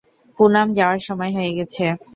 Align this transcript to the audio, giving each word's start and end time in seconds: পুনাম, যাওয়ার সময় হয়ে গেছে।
পুনাম, 0.37 0.67
যাওয়ার 0.77 0.99
সময় 1.07 1.31
হয়ে 1.37 1.51
গেছে। 1.57 1.85